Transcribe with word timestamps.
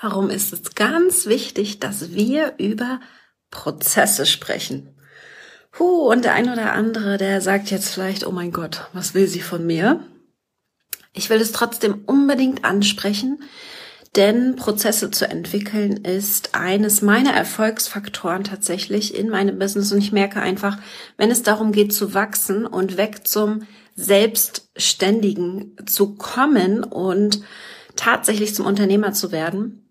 Warum 0.00 0.28
ist 0.28 0.52
es 0.52 0.74
ganz 0.74 1.26
wichtig, 1.26 1.80
dass 1.80 2.12
wir 2.12 2.54
über 2.58 3.00
Prozesse 3.50 4.26
sprechen? 4.26 4.94
Huh, 5.78 6.10
und 6.10 6.24
der 6.24 6.34
ein 6.34 6.50
oder 6.50 6.72
andere, 6.72 7.16
der 7.16 7.40
sagt 7.40 7.70
jetzt 7.70 7.94
vielleicht, 7.94 8.26
oh 8.26 8.32
mein 8.32 8.52
Gott, 8.52 8.88
was 8.92 9.14
will 9.14 9.26
sie 9.26 9.40
von 9.40 9.66
mir? 9.66 10.00
Ich 11.14 11.30
will 11.30 11.40
es 11.40 11.52
trotzdem 11.52 12.02
unbedingt 12.04 12.64
ansprechen, 12.64 13.42
denn 14.16 14.56
Prozesse 14.56 15.10
zu 15.10 15.28
entwickeln 15.28 16.04
ist 16.04 16.54
eines 16.54 17.00
meiner 17.00 17.32
Erfolgsfaktoren 17.32 18.44
tatsächlich 18.44 19.14
in 19.14 19.30
meinem 19.30 19.58
Business. 19.58 19.92
Und 19.92 19.98
ich 19.98 20.12
merke 20.12 20.40
einfach, 20.40 20.78
wenn 21.16 21.30
es 21.30 21.42
darum 21.42 21.72
geht 21.72 21.94
zu 21.94 22.12
wachsen 22.12 22.66
und 22.66 22.98
weg 22.98 23.26
zum 23.26 23.66
Selbstständigen 23.94 25.76
zu 25.86 26.16
kommen 26.16 26.84
und 26.84 27.42
tatsächlich 27.96 28.54
zum 28.54 28.66
Unternehmer 28.66 29.12
zu 29.12 29.32
werden, 29.32 29.85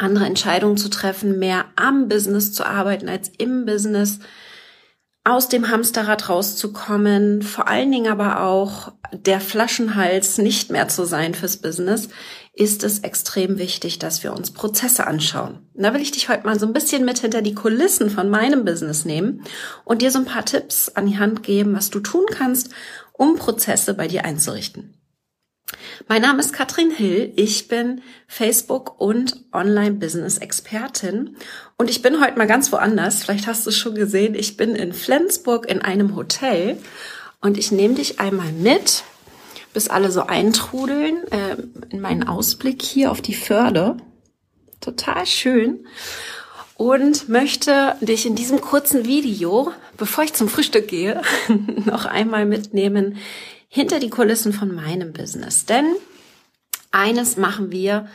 andere 0.00 0.26
Entscheidungen 0.26 0.76
zu 0.76 0.88
treffen, 0.88 1.38
mehr 1.38 1.66
am 1.76 2.08
Business 2.08 2.52
zu 2.52 2.64
arbeiten 2.64 3.08
als 3.08 3.30
im 3.38 3.64
Business, 3.64 4.18
aus 5.22 5.48
dem 5.48 5.68
Hamsterrad 5.68 6.30
rauszukommen, 6.30 7.42
vor 7.42 7.68
allen 7.68 7.92
Dingen 7.92 8.10
aber 8.10 8.42
auch 8.42 8.92
der 9.12 9.40
Flaschenhals 9.40 10.38
nicht 10.38 10.70
mehr 10.70 10.88
zu 10.88 11.04
sein 11.04 11.34
fürs 11.34 11.58
Business, 11.58 12.08
ist 12.54 12.84
es 12.84 13.00
extrem 13.00 13.58
wichtig, 13.58 13.98
dass 13.98 14.22
wir 14.22 14.32
uns 14.32 14.52
Prozesse 14.52 15.06
anschauen. 15.06 15.68
Da 15.74 15.92
will 15.94 16.00
ich 16.00 16.10
dich 16.10 16.28
heute 16.28 16.46
mal 16.46 16.58
so 16.58 16.66
ein 16.66 16.72
bisschen 16.72 17.04
mit 17.04 17.18
hinter 17.18 17.42
die 17.42 17.54
Kulissen 17.54 18.10
von 18.10 18.30
meinem 18.30 18.64
Business 18.64 19.04
nehmen 19.04 19.44
und 19.84 20.02
dir 20.02 20.10
so 20.10 20.18
ein 20.18 20.24
paar 20.24 20.44
Tipps 20.44 20.88
an 20.88 21.06
die 21.06 21.18
Hand 21.18 21.42
geben, 21.42 21.74
was 21.74 21.90
du 21.90 22.00
tun 22.00 22.24
kannst, 22.30 22.70
um 23.12 23.36
Prozesse 23.36 23.94
bei 23.94 24.08
dir 24.08 24.24
einzurichten. 24.24 24.99
Mein 26.08 26.22
Name 26.22 26.40
ist 26.40 26.52
Katrin 26.52 26.90
Hill. 26.90 27.32
Ich 27.36 27.68
bin 27.68 28.02
Facebook- 28.26 29.00
und 29.00 29.44
Online-Business-Expertin. 29.52 31.36
Und 31.76 31.90
ich 31.90 32.02
bin 32.02 32.20
heute 32.20 32.36
mal 32.38 32.46
ganz 32.46 32.72
woanders. 32.72 33.22
Vielleicht 33.22 33.46
hast 33.46 33.66
du 33.66 33.70
es 33.70 33.78
schon 33.78 33.94
gesehen. 33.94 34.34
Ich 34.34 34.56
bin 34.56 34.74
in 34.74 34.92
Flensburg 34.92 35.68
in 35.68 35.82
einem 35.82 36.16
Hotel. 36.16 36.78
Und 37.40 37.58
ich 37.58 37.70
nehme 37.72 37.94
dich 37.94 38.18
einmal 38.20 38.52
mit, 38.52 39.04
bis 39.72 39.88
alle 39.88 40.10
so 40.10 40.22
eintrudeln, 40.22 41.18
äh, 41.30 41.56
in 41.90 42.00
meinen 42.00 42.26
Ausblick 42.26 42.82
hier 42.82 43.10
auf 43.10 43.22
die 43.22 43.34
Förde. 43.34 43.96
Total 44.80 45.26
schön. 45.26 45.86
Und 46.74 47.28
möchte 47.28 47.96
dich 48.00 48.26
in 48.26 48.34
diesem 48.34 48.60
kurzen 48.60 49.04
Video, 49.06 49.72
bevor 49.96 50.24
ich 50.24 50.32
zum 50.32 50.48
Frühstück 50.48 50.88
gehe, 50.88 51.20
noch 51.84 52.06
einmal 52.06 52.46
mitnehmen 52.46 53.18
hinter 53.72 54.00
die 54.00 54.10
Kulissen 54.10 54.52
von 54.52 54.74
meinem 54.74 55.12
Business. 55.12 55.64
Denn 55.64 55.86
eines 56.90 57.36
machen 57.36 57.70
wir 57.70 58.08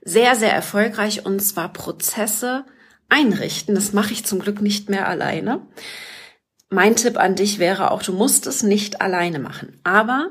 sehr, 0.00 0.34
sehr 0.34 0.52
erfolgreich 0.52 1.24
und 1.26 1.40
zwar 1.40 1.72
Prozesse 1.72 2.64
einrichten. 3.08 3.74
Das 3.74 3.92
mache 3.92 4.14
ich 4.14 4.24
zum 4.24 4.40
Glück 4.40 4.62
nicht 4.62 4.88
mehr 4.88 5.06
alleine. 5.06 5.60
Mein 6.70 6.96
Tipp 6.96 7.18
an 7.18 7.36
dich 7.36 7.58
wäre 7.58 7.90
auch, 7.90 8.02
du 8.02 8.14
musst 8.14 8.46
es 8.46 8.62
nicht 8.62 9.02
alleine 9.02 9.38
machen. 9.38 9.78
Aber 9.84 10.30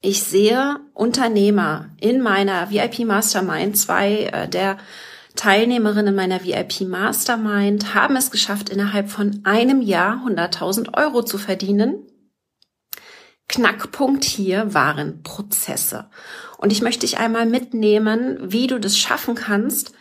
ich 0.00 0.22
sehe 0.22 0.78
Unternehmer 0.94 1.90
in 2.00 2.20
meiner 2.20 2.70
VIP 2.70 3.00
Mastermind, 3.00 3.76
zwei 3.76 4.30
äh, 4.32 4.48
der 4.48 4.78
Teilnehmerinnen 5.34 6.14
meiner 6.14 6.44
VIP 6.44 6.82
Mastermind 6.82 7.94
haben 7.94 8.14
es 8.14 8.30
geschafft, 8.30 8.68
innerhalb 8.68 9.10
von 9.10 9.40
einem 9.42 9.80
Jahr 9.80 10.24
100.000 10.24 10.96
Euro 10.96 11.22
zu 11.24 11.38
verdienen 11.38 12.06
Knackpunkt 13.52 14.24
hier 14.24 14.72
waren 14.72 15.22
Prozesse. 15.22 16.06
Und 16.56 16.72
ich 16.72 16.80
möchte 16.80 17.00
dich 17.00 17.18
einmal 17.18 17.44
mitnehmen, 17.44 18.38
wie 18.40 18.66
du 18.66 18.80
das 18.80 18.96
schaffen 18.96 19.34
kannst, 19.34 19.92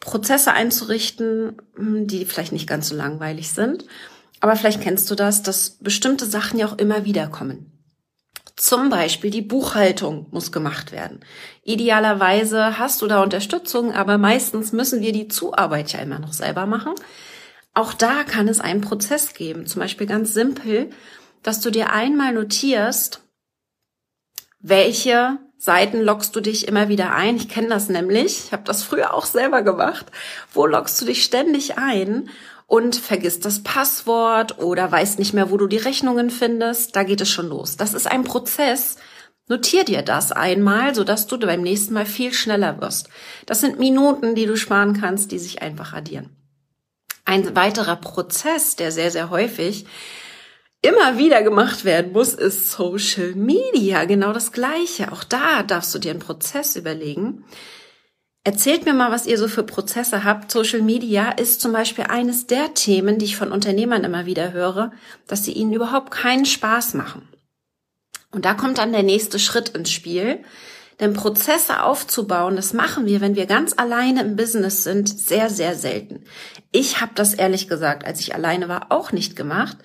Prozesse 0.00 0.52
einzurichten, 0.52 1.62
hm, 1.76 2.08
die 2.08 2.24
vielleicht 2.24 2.52
nicht 2.52 2.68
ganz 2.68 2.88
so 2.88 2.96
langweilig 2.96 3.50
sind. 3.50 3.84
Aber 4.40 4.56
vielleicht 4.56 4.80
kennst 4.80 5.10
du 5.10 5.14
das, 5.14 5.42
dass 5.42 5.70
bestimmte 5.78 6.26
Sachen 6.26 6.58
ja 6.58 6.66
auch 6.66 6.78
immer 6.78 7.04
wieder 7.04 7.28
kommen. 7.28 7.72
Zum 8.56 8.90
Beispiel 8.90 9.30
die 9.30 9.42
Buchhaltung 9.42 10.26
muss 10.32 10.50
gemacht 10.50 10.90
werden. 10.90 11.20
Idealerweise 11.62 12.80
hast 12.80 13.00
du 13.00 13.06
da 13.06 13.22
Unterstützung, 13.22 13.92
aber 13.92 14.18
meistens 14.18 14.72
müssen 14.72 15.00
wir 15.00 15.12
die 15.12 15.28
Zuarbeit 15.28 15.92
ja 15.92 16.00
immer 16.00 16.18
noch 16.18 16.32
selber 16.32 16.66
machen. 16.66 16.94
Auch 17.74 17.92
da 17.92 18.24
kann 18.24 18.48
es 18.48 18.58
einen 18.58 18.80
Prozess 18.80 19.34
geben. 19.34 19.66
Zum 19.66 19.80
Beispiel 19.80 20.08
ganz 20.08 20.34
simpel, 20.34 20.90
dass 21.42 21.60
du 21.60 21.70
dir 21.70 21.90
einmal 21.92 22.32
notierst, 22.32 23.22
welche 24.60 25.38
Seiten 25.56 26.00
lockst 26.00 26.34
du 26.36 26.40
dich 26.40 26.68
immer 26.68 26.88
wieder 26.88 27.12
ein. 27.12 27.36
Ich 27.36 27.48
kenne 27.48 27.68
das 27.68 27.88
nämlich, 27.88 28.44
ich 28.46 28.52
habe 28.52 28.62
das 28.64 28.84
früher 28.84 29.12
auch 29.12 29.26
selber 29.26 29.62
gemacht. 29.62 30.06
Wo 30.52 30.66
lockst 30.66 31.00
du 31.00 31.04
dich 31.04 31.24
ständig 31.24 31.78
ein 31.78 32.30
und 32.66 32.94
vergisst 32.94 33.44
das 33.44 33.62
Passwort 33.64 34.58
oder 34.58 34.90
weißt 34.90 35.18
nicht 35.18 35.34
mehr, 35.34 35.50
wo 35.50 35.56
du 35.56 35.66
die 35.66 35.78
Rechnungen 35.78 36.30
findest? 36.30 36.94
Da 36.94 37.02
geht 37.02 37.20
es 37.20 37.28
schon 37.28 37.48
los. 37.48 37.76
Das 37.76 37.92
ist 37.92 38.06
ein 38.06 38.22
Prozess. 38.22 38.96
Notier 39.48 39.84
dir 39.84 40.02
das 40.02 40.30
einmal, 40.30 40.94
sodass 40.94 41.26
du 41.26 41.38
beim 41.38 41.62
nächsten 41.62 41.94
Mal 41.94 42.06
viel 42.06 42.34
schneller 42.34 42.80
wirst. 42.80 43.08
Das 43.46 43.60
sind 43.60 43.78
Minuten, 43.78 44.34
die 44.34 44.46
du 44.46 44.56
sparen 44.56 45.00
kannst, 45.00 45.32
die 45.32 45.38
sich 45.38 45.62
einfach 45.62 45.92
addieren. 45.92 46.30
Ein 47.24 47.56
weiterer 47.56 47.96
Prozess, 47.96 48.76
der 48.76 48.92
sehr, 48.92 49.10
sehr 49.10 49.30
häufig 49.30 49.86
immer 50.82 51.18
wieder 51.18 51.42
gemacht 51.42 51.84
werden 51.84 52.12
muss, 52.12 52.34
ist 52.34 52.70
Social 52.70 53.34
Media. 53.34 54.04
Genau 54.04 54.32
das 54.32 54.52
Gleiche. 54.52 55.12
Auch 55.12 55.24
da 55.24 55.62
darfst 55.62 55.94
du 55.94 55.98
dir 55.98 56.12
einen 56.12 56.20
Prozess 56.20 56.76
überlegen. 56.76 57.44
Erzählt 58.44 58.86
mir 58.86 58.94
mal, 58.94 59.10
was 59.10 59.26
ihr 59.26 59.36
so 59.36 59.48
für 59.48 59.64
Prozesse 59.64 60.24
habt. 60.24 60.50
Social 60.50 60.80
Media 60.80 61.32
ist 61.32 61.60
zum 61.60 61.72
Beispiel 61.72 62.04
eines 62.04 62.46
der 62.46 62.72
Themen, 62.74 63.18
die 63.18 63.26
ich 63.26 63.36
von 63.36 63.52
Unternehmern 63.52 64.04
immer 64.04 64.26
wieder 64.26 64.52
höre, 64.52 64.92
dass 65.26 65.44
sie 65.44 65.52
ihnen 65.52 65.72
überhaupt 65.72 66.10
keinen 66.10 66.46
Spaß 66.46 66.94
machen. 66.94 67.28
Und 68.30 68.44
da 68.44 68.54
kommt 68.54 68.78
dann 68.78 68.92
der 68.92 69.02
nächste 69.02 69.38
Schritt 69.38 69.70
ins 69.70 69.90
Spiel. 69.90 70.44
Denn 71.00 71.12
Prozesse 71.12 71.84
aufzubauen, 71.84 72.56
das 72.56 72.72
machen 72.72 73.06
wir, 73.06 73.20
wenn 73.20 73.36
wir 73.36 73.46
ganz 73.46 73.74
alleine 73.76 74.22
im 74.22 74.34
Business 74.34 74.82
sind, 74.82 75.08
sehr, 75.08 75.48
sehr 75.48 75.76
selten. 75.76 76.24
Ich 76.72 77.00
habe 77.00 77.12
das 77.14 77.34
ehrlich 77.34 77.68
gesagt, 77.68 78.04
als 78.04 78.18
ich 78.20 78.34
alleine 78.34 78.68
war, 78.68 78.90
auch 78.90 79.12
nicht 79.12 79.36
gemacht 79.36 79.76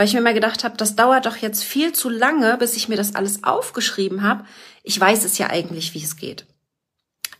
weil 0.00 0.06
ich 0.06 0.14
mir 0.14 0.22
mal 0.22 0.32
gedacht 0.32 0.64
habe, 0.64 0.78
das 0.78 0.96
dauert 0.96 1.26
doch 1.26 1.36
jetzt 1.36 1.62
viel 1.62 1.92
zu 1.92 2.08
lange, 2.08 2.56
bis 2.56 2.74
ich 2.74 2.88
mir 2.88 2.96
das 2.96 3.14
alles 3.14 3.44
aufgeschrieben 3.44 4.22
habe. 4.22 4.46
Ich 4.82 4.98
weiß 4.98 5.26
es 5.26 5.36
ja 5.36 5.50
eigentlich, 5.50 5.92
wie 5.92 6.02
es 6.02 6.16
geht. 6.16 6.46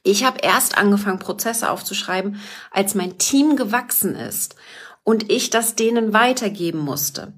Ich 0.03 0.25
habe 0.25 0.41
erst 0.43 0.77
angefangen, 0.77 1.19
Prozesse 1.19 1.71
aufzuschreiben, 1.71 2.39
als 2.71 2.95
mein 2.95 3.17
Team 3.17 3.57
gewachsen 3.57 4.15
ist 4.15 4.57
und 5.05 5.33
ich 5.33 5.49
das 5.49 5.75
denen 5.75 6.13
weitergeben 6.13 6.81
musste. 6.81 7.33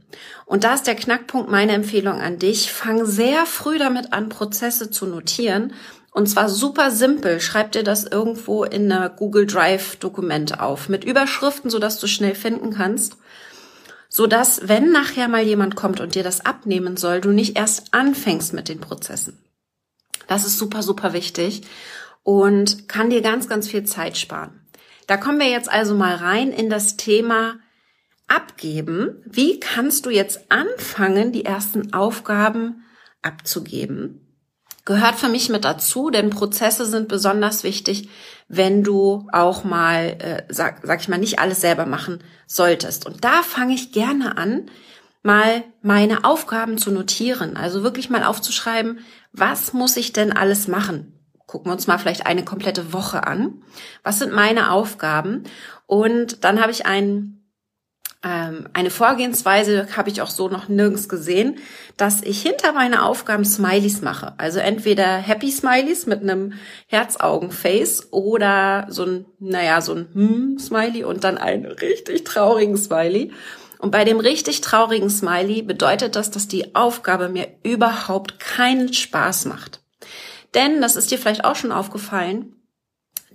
Und 0.44 0.64
da 0.64 0.74
ist 0.74 0.88
der 0.88 0.96
Knackpunkt 0.96 1.48
meine 1.48 1.70
Empfehlung 1.70 2.20
an 2.20 2.40
dich. 2.40 2.72
Fang 2.72 3.06
sehr 3.06 3.46
früh 3.46 3.78
damit 3.78 4.12
an, 4.12 4.28
Prozesse 4.28 4.90
zu 4.90 5.06
notieren. 5.06 5.72
Und 6.10 6.28
zwar 6.28 6.48
super 6.48 6.90
simpel. 6.90 7.40
Schreib 7.40 7.70
dir 7.70 7.84
das 7.84 8.02
irgendwo 8.02 8.64
in 8.64 8.90
einer 8.90 9.08
Google 9.08 9.46
Drive 9.46 9.94
Dokument 9.94 10.58
auf 10.58 10.88
mit 10.88 11.04
Überschriften, 11.04 11.70
sodass 11.70 12.00
du 12.00 12.08
schnell 12.08 12.34
finden 12.34 12.72
kannst 12.72 13.18
so 14.14 14.26
dass, 14.26 14.68
wenn 14.68 14.92
nachher 14.92 15.26
mal 15.26 15.42
jemand 15.42 15.74
kommt 15.74 15.98
und 15.98 16.14
dir 16.14 16.22
das 16.22 16.44
abnehmen 16.44 16.98
soll, 16.98 17.22
du 17.22 17.30
nicht 17.30 17.56
erst 17.56 17.94
anfängst 17.94 18.52
mit 18.52 18.68
den 18.68 18.78
Prozessen. 18.78 19.42
Das 20.28 20.44
ist 20.44 20.58
super, 20.58 20.82
super 20.82 21.14
wichtig 21.14 21.62
und 22.22 22.90
kann 22.90 23.08
dir 23.08 23.22
ganz, 23.22 23.48
ganz 23.48 23.68
viel 23.68 23.84
Zeit 23.84 24.18
sparen. 24.18 24.60
Da 25.06 25.16
kommen 25.16 25.40
wir 25.40 25.48
jetzt 25.48 25.72
also 25.72 25.94
mal 25.94 26.14
rein 26.14 26.52
in 26.52 26.68
das 26.68 26.98
Thema 26.98 27.58
abgeben. 28.28 29.22
Wie 29.24 29.58
kannst 29.58 30.04
du 30.04 30.10
jetzt 30.10 30.52
anfangen, 30.52 31.32
die 31.32 31.46
ersten 31.46 31.94
Aufgaben 31.94 32.84
abzugeben? 33.22 34.21
Gehört 34.84 35.15
für 35.15 35.28
mich 35.28 35.48
mit 35.48 35.65
dazu, 35.65 36.10
denn 36.10 36.31
Prozesse 36.31 36.87
sind 36.87 37.06
besonders 37.06 37.62
wichtig, 37.62 38.09
wenn 38.48 38.82
du 38.82 39.29
auch 39.32 39.62
mal, 39.62 40.17
äh, 40.19 40.43
sag, 40.49 40.81
sag 40.82 41.00
ich 41.00 41.08
mal, 41.08 41.19
nicht 41.19 41.38
alles 41.38 41.61
selber 41.61 41.87
machen 41.87 42.23
solltest. 42.46 43.06
Und 43.06 43.25
da 43.25 43.43
fange 43.43 43.75
ich 43.75 43.93
gerne 43.93 44.37
an, 44.37 44.69
mal 45.23 45.62
meine 45.82 46.25
Aufgaben 46.25 46.79
zu 46.79 46.90
notieren. 46.90 47.56
Also 47.56 47.84
wirklich 47.84 48.11
mal 48.11 48.25
aufzuschreiben, 48.25 48.99
was 49.32 49.73
muss 49.73 49.96
ich 49.96 50.12
denn 50.12 50.32
alles 50.32 50.67
machen? 50.67 51.19
Gucken 51.46 51.70
wir 51.70 51.75
uns 51.75 51.87
mal 51.87 51.99
vielleicht 51.99 52.26
eine 52.26 52.44
komplette 52.44 52.93
Woche 52.93 53.26
an. 53.26 53.62
Was 54.02 54.19
sind 54.19 54.32
meine 54.32 54.73
Aufgaben? 54.73 55.44
Und 55.87 56.44
dann 56.44 56.61
habe 56.61 56.73
ich 56.73 56.87
einen 56.87 57.41
ähm, 58.24 58.69
eine 58.72 58.90
Vorgehensweise 58.90 59.88
habe 59.96 60.10
ich 60.10 60.22
auch 60.22 60.30
so 60.30 60.48
noch 60.48 60.69
nirgends 60.69 61.08
gesehen, 61.08 61.56
dass 61.96 62.22
ich 62.22 62.40
hinter 62.40 62.72
meine 62.72 63.04
Aufgaben 63.04 63.44
Smileys 63.44 64.00
mache. 64.00 64.34
Also 64.38 64.60
entweder 64.60 65.16
Happy 65.16 65.50
Smileys 65.50 66.06
mit 66.06 66.22
einem 66.22 66.52
Herzaugen-Face 66.86 68.12
oder 68.12 68.86
so 68.90 69.04
ein, 69.04 69.24
naja, 69.40 69.80
so 69.80 69.94
ein 69.94 70.08
Hm-Smiley 70.14 71.04
und 71.04 71.24
dann 71.24 71.36
einen 71.36 71.66
richtig 71.66 72.22
traurigen 72.24 72.76
Smiley. 72.76 73.32
Und 73.78 73.90
bei 73.90 74.04
dem 74.04 74.20
richtig 74.20 74.60
traurigen 74.60 75.10
Smiley 75.10 75.62
bedeutet 75.62 76.14
das, 76.14 76.30
dass 76.30 76.46
die 76.46 76.76
Aufgabe 76.76 77.28
mir 77.28 77.48
überhaupt 77.64 78.38
keinen 78.38 78.92
Spaß 78.92 79.46
macht. 79.46 79.80
Denn, 80.54 80.80
das 80.80 80.94
ist 80.94 81.10
dir 81.10 81.18
vielleicht 81.18 81.44
auch 81.44 81.56
schon 81.56 81.72
aufgefallen, 81.72 82.54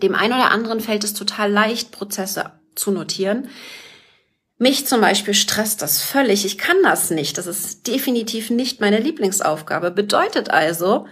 Dem 0.01 0.13
einen 0.13 0.33
oder 0.33 0.51
anderen 0.51 0.79
fällt 0.79 1.03
es 1.03 1.15
total 1.15 1.51
leicht, 1.51 1.91
Prozesse 1.91 2.51
zu 2.75 2.91
notieren. 2.91 3.49
Mich 4.59 4.87
zum 4.87 5.01
Beispiel 5.01 5.35
stresst 5.35 5.81
das 5.81 6.01
völlig. 6.01 6.43
Ich 6.45 6.57
kann 6.57 6.77
das 6.81 7.11
nicht. 7.11 7.37
Das 7.37 7.45
ist 7.45 7.85
definitiv 7.87 8.49
nicht 8.49 8.81
meine 8.81 8.99
Lieblingsaufgabe. 8.99 9.91
Bedeutet 9.91 10.49
also, 10.49 11.05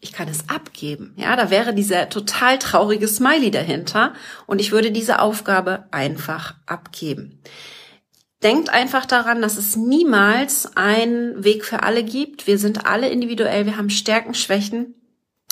ich 0.00 0.12
kann 0.12 0.28
es 0.28 0.48
abgeben. 0.48 1.14
Ja, 1.16 1.36
da 1.36 1.50
wäre 1.50 1.74
dieser 1.74 2.08
total 2.08 2.58
traurige 2.58 3.06
Smiley 3.06 3.50
dahinter 3.50 4.14
und 4.46 4.60
ich 4.60 4.72
würde 4.72 4.90
diese 4.90 5.20
Aufgabe 5.20 5.84
einfach 5.92 6.54
abgeben. 6.66 7.40
Denkt 8.42 8.70
einfach 8.70 9.06
daran, 9.06 9.42
dass 9.42 9.56
es 9.56 9.74
niemals 9.74 10.76
einen 10.76 11.42
Weg 11.42 11.64
für 11.64 11.82
alle 11.82 12.04
gibt. 12.04 12.46
Wir 12.46 12.58
sind 12.58 12.86
alle 12.86 13.08
individuell, 13.08 13.66
wir 13.66 13.76
haben 13.76 13.90
Stärken, 13.90 14.34
Schwächen 14.34 14.94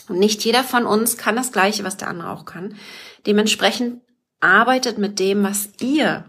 und 0.08 0.18
nicht 0.18 0.44
jeder 0.44 0.62
von 0.62 0.86
uns 0.86 1.16
kann 1.16 1.34
das 1.34 1.50
Gleiche, 1.50 1.82
was 1.82 1.96
der 1.96 2.08
andere 2.08 2.30
auch 2.30 2.44
kann. 2.44 2.76
Dementsprechend 3.26 4.02
arbeitet 4.40 4.98
mit 4.98 5.18
dem, 5.18 5.42
was 5.42 5.70
ihr 5.80 6.24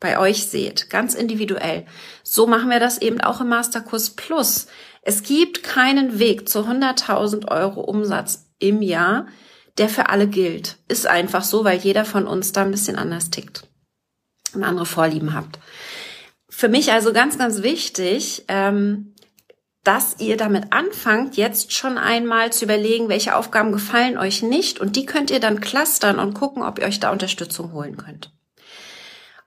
bei 0.00 0.18
euch 0.18 0.46
seht, 0.46 0.90
ganz 0.90 1.14
individuell. 1.14 1.86
So 2.22 2.46
machen 2.46 2.70
wir 2.70 2.80
das 2.80 2.98
eben 2.98 3.20
auch 3.20 3.40
im 3.42 3.48
Masterkurs 3.48 4.10
Plus. 4.10 4.66
Es 5.02 5.22
gibt 5.22 5.62
keinen 5.62 6.18
Weg 6.18 6.48
zu 6.48 6.60
100.000 6.60 7.48
Euro 7.48 7.82
Umsatz 7.82 8.50
im 8.58 8.82
Jahr, 8.82 9.26
der 9.78 9.88
für 9.88 10.08
alle 10.08 10.26
gilt. 10.26 10.78
Ist 10.88 11.06
einfach 11.06 11.44
so, 11.44 11.64
weil 11.64 11.78
jeder 11.78 12.04
von 12.04 12.26
uns 12.26 12.52
da 12.52 12.62
ein 12.62 12.70
bisschen 12.70 12.96
anders 12.96 13.30
tickt 13.30 13.68
und 14.54 14.64
andere 14.64 14.86
Vorlieben 14.86 15.34
habt. 15.34 15.58
Für 16.48 16.68
mich 16.68 16.92
also 16.92 17.12
ganz, 17.12 17.38
ganz 17.38 17.62
wichtig, 17.62 18.44
ähm, 18.48 19.14
dass 19.84 20.16
ihr 20.18 20.36
damit 20.36 20.72
anfangt, 20.72 21.36
jetzt 21.36 21.72
schon 21.72 21.96
einmal 21.96 22.52
zu 22.52 22.64
überlegen, 22.64 23.08
welche 23.08 23.36
Aufgaben 23.36 23.72
gefallen 23.72 24.18
euch 24.18 24.42
nicht 24.42 24.78
und 24.78 24.96
die 24.96 25.06
könnt 25.06 25.30
ihr 25.30 25.40
dann 25.40 25.60
clustern 25.60 26.18
und 26.18 26.34
gucken, 26.34 26.62
ob 26.62 26.78
ihr 26.78 26.86
euch 26.86 27.00
da 27.00 27.10
Unterstützung 27.10 27.72
holen 27.72 27.96
könnt. 27.96 28.30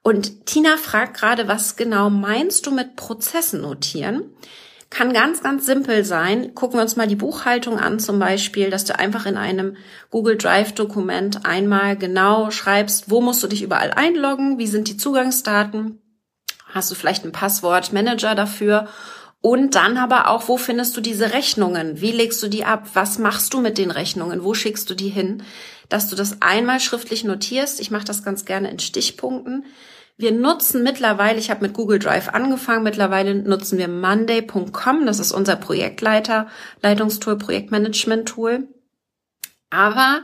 Und 0.04 0.46
Tina 0.46 0.76
fragt 0.78 1.18
gerade, 1.18 1.48
was 1.48 1.78
genau 1.78 2.10
meinst 2.10 2.66
du 2.66 2.72
mit 2.72 2.98
Prozessen 2.98 3.62
notieren? 3.62 4.26
Kann 4.90 5.14
ganz, 5.14 5.42
ganz 5.42 5.66
simpel 5.66 6.04
sein. 6.04 6.54
Gucken 6.54 6.78
wir 6.78 6.84
uns 6.84 6.98
mal 6.98 7.08
die 7.08 7.16
Buchhaltung 7.16 7.80
an 7.80 8.00
zum 8.00 8.20
Beispiel, 8.20 8.70
dass 8.70 8.86
du 8.86 9.00
einfach 9.00 9.26
in 9.26 9.38
einem 9.38 9.76
Google 10.12 10.38
Drive 10.38 10.74
Dokument 10.74 11.46
einmal 11.46 11.98
genau 11.98 12.52
schreibst, 12.52 13.10
wo 13.10 13.22
musst 13.22 13.42
du 13.42 13.48
dich 13.48 13.64
überall 13.64 13.92
einloggen, 13.92 14.60
wie 14.60 14.68
sind 14.68 14.90
die 14.90 14.98
Zugangsdaten, 14.98 16.00
hast 16.68 16.92
du 16.92 16.96
vielleicht 16.96 17.24
einen 17.24 17.32
Passwortmanager 17.32 18.36
dafür 18.36 18.88
und 19.42 19.76
dann 19.76 19.98
aber 19.98 20.30
auch, 20.30 20.48
wo 20.48 20.58
findest 20.58 20.96
du 20.96 21.02
diese 21.02 21.34
Rechnungen? 21.34 22.00
Wie 22.00 22.12
legst 22.12 22.42
du 22.44 22.48
die 22.48 22.64
ab? 22.64 22.88
Was 22.94 23.20
machst 23.20 23.54
du 23.54 23.62
mit 23.62 23.78
den 23.78 23.92
Rechnungen? 23.92 24.44
Wo 24.44 24.54
schickst 24.54 24.90
du 24.90 24.96
die 24.96 25.10
hin? 25.10 25.44
Dass 25.90 26.10
du 26.10 26.16
das 26.16 26.42
einmal 26.42 26.80
schriftlich 26.80 27.24
notierst. 27.24 27.80
Ich 27.80 27.92
mache 27.92 28.06
das 28.06 28.24
ganz 28.24 28.46
gerne 28.46 28.70
in 28.70 28.80
Stichpunkten. 28.80 29.66
Wir 30.18 30.32
nutzen 30.32 30.84
mittlerweile, 30.84 31.40
ich 31.40 31.50
habe 31.50 31.66
mit 31.66 31.74
Google 31.74 32.00
Drive 32.00 32.30
angefangen, 32.30 32.84
mittlerweile 32.84 33.34
nutzen 33.34 33.80
wir 33.80 33.88
monday.com, 33.88 35.06
das 35.06 35.20
ist 35.20 35.32
unser 35.32 35.56
Projektleiter, 35.56 36.48
Leitungstool, 36.82 37.38
Projektmanagement-Tool. 37.38 38.68
Aber 39.72 40.22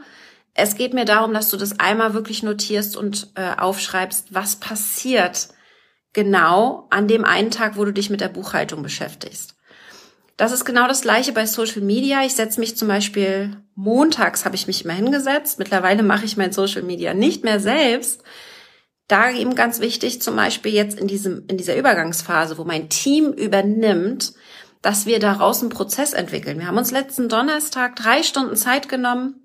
es 0.53 0.75
geht 0.75 0.93
mir 0.93 1.05
darum, 1.05 1.33
dass 1.33 1.49
du 1.49 1.57
das 1.57 1.79
einmal 1.79 2.13
wirklich 2.13 2.43
notierst 2.43 2.97
und 2.97 3.31
äh, 3.35 3.55
aufschreibst, 3.57 4.33
was 4.33 4.57
passiert 4.57 5.49
genau 6.13 6.87
an 6.89 7.07
dem 7.07 7.25
einen 7.25 7.51
Tag, 7.51 7.77
wo 7.77 7.85
du 7.85 7.93
dich 7.93 8.09
mit 8.09 8.21
der 8.21 8.29
Buchhaltung 8.29 8.83
beschäftigst. 8.83 9.55
Das 10.37 10.51
ist 10.51 10.65
genau 10.65 10.87
das 10.87 11.01
gleiche 11.01 11.33
bei 11.33 11.45
Social 11.45 11.81
Media. 11.81 12.23
Ich 12.23 12.33
setze 12.33 12.59
mich 12.59 12.77
zum 12.77 12.87
Beispiel 12.87 13.57
montags 13.75 14.45
habe 14.45 14.55
ich 14.55 14.67
mich 14.67 14.85
immer 14.85 14.93
hingesetzt. 14.93 15.59
Mittlerweile 15.59 16.03
mache 16.03 16.25
ich 16.25 16.37
mein 16.37 16.51
Social 16.51 16.81
Media 16.81 17.13
nicht 17.13 17.43
mehr 17.43 17.59
selbst, 17.59 18.23
da 19.09 19.31
eben 19.31 19.55
ganz 19.55 19.81
wichtig, 19.81 20.21
zum 20.21 20.35
Beispiel 20.37 20.71
jetzt 20.71 20.97
in 20.97 21.07
diesem, 21.07 21.43
in 21.47 21.57
dieser 21.57 21.75
Übergangsphase, 21.75 22.57
wo 22.57 22.63
mein 22.63 22.89
Team 22.89 23.33
übernimmt, 23.33 24.33
dass 24.81 25.05
wir 25.05 25.19
daraus 25.19 25.61
einen 25.61 25.71
Prozess 25.71 26.13
entwickeln. 26.13 26.59
Wir 26.59 26.67
haben 26.67 26.77
uns 26.77 26.91
letzten 26.91 27.27
Donnerstag 27.27 27.97
drei 27.97 28.23
Stunden 28.23 28.55
Zeit 28.55 28.87
genommen 28.87 29.35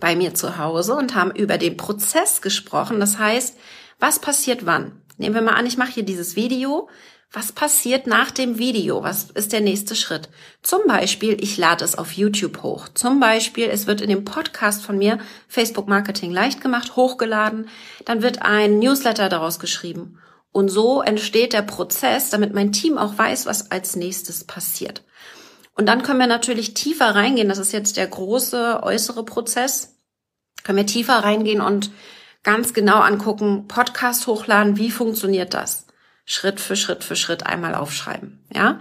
bei 0.00 0.16
mir 0.16 0.34
zu 0.34 0.58
Hause 0.58 0.96
und 0.96 1.14
haben 1.14 1.30
über 1.30 1.58
den 1.58 1.76
Prozess 1.76 2.42
gesprochen. 2.42 2.98
Das 2.98 3.18
heißt, 3.18 3.56
was 4.00 4.18
passiert 4.18 4.66
wann? 4.66 5.02
Nehmen 5.18 5.34
wir 5.34 5.42
mal 5.42 5.54
an, 5.54 5.66
ich 5.66 5.76
mache 5.76 5.92
hier 5.92 6.02
dieses 6.02 6.34
Video 6.34 6.88
was 7.34 7.50
passiert 7.50 8.06
nach 8.06 8.30
dem 8.30 8.58
Video? 8.58 9.02
Was 9.02 9.24
ist 9.32 9.52
der 9.52 9.60
nächste 9.60 9.96
Schritt? 9.96 10.28
Zum 10.62 10.82
Beispiel, 10.86 11.36
ich 11.42 11.56
lade 11.56 11.84
es 11.84 11.98
auf 11.98 12.12
YouTube 12.12 12.62
hoch. 12.62 12.86
Zum 12.94 13.18
Beispiel, 13.18 13.68
es 13.68 13.88
wird 13.88 14.00
in 14.00 14.08
dem 14.08 14.24
Podcast 14.24 14.84
von 14.84 14.96
mir 14.96 15.18
Facebook 15.48 15.88
Marketing 15.88 16.30
leicht 16.30 16.60
gemacht, 16.60 16.94
hochgeladen. 16.94 17.68
Dann 18.04 18.22
wird 18.22 18.42
ein 18.42 18.78
Newsletter 18.78 19.28
daraus 19.28 19.58
geschrieben. 19.58 20.20
Und 20.52 20.68
so 20.68 21.02
entsteht 21.02 21.52
der 21.52 21.62
Prozess, 21.62 22.30
damit 22.30 22.54
mein 22.54 22.70
Team 22.70 22.98
auch 22.98 23.18
weiß, 23.18 23.46
was 23.46 23.72
als 23.72 23.96
nächstes 23.96 24.44
passiert. 24.44 25.02
Und 25.74 25.86
dann 25.86 26.04
können 26.04 26.20
wir 26.20 26.28
natürlich 26.28 26.74
tiefer 26.74 27.16
reingehen. 27.16 27.48
Das 27.48 27.58
ist 27.58 27.72
jetzt 27.72 27.96
der 27.96 28.06
große 28.06 28.80
äußere 28.80 29.24
Prozess. 29.24 29.96
Können 30.62 30.78
wir 30.78 30.86
tiefer 30.86 31.14
reingehen 31.14 31.60
und 31.60 31.90
ganz 32.44 32.74
genau 32.74 33.00
angucken, 33.00 33.66
Podcast 33.66 34.28
hochladen, 34.28 34.76
wie 34.76 34.92
funktioniert 34.92 35.52
das? 35.52 35.83
Schritt 36.24 36.60
für 36.60 36.76
Schritt 36.76 37.04
für 37.04 37.16
Schritt 37.16 37.46
einmal 37.46 37.74
aufschreiben, 37.74 38.44
ja? 38.52 38.80